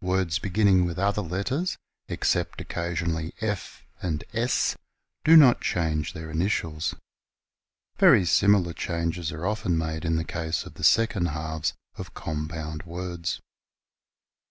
Words 0.00 0.38
beginning 0.38 0.86
with 0.86 0.98
other 0.98 1.20
letters, 1.20 1.76
except 2.08 2.58
occasionally 2.62 3.34
F 3.42 3.84
and 4.00 4.24
S, 4.32 4.76
do 5.24 5.36
not 5.36 5.60
change 5.60 6.14
their 6.14 6.30
initials. 6.30 6.94
Very 7.98 8.24
similar 8.24 8.72
changes 8.72 9.30
are 9.30 9.44
often 9.46 9.76
made 9.76 10.06
in 10.06 10.16
the 10.16 10.24
case 10.24 10.64
of 10.64 10.72
the 10.72 10.84
second 10.84 11.26
halves 11.26 11.74
of 11.98 12.14
compound 12.14 12.84
words. 12.84 13.42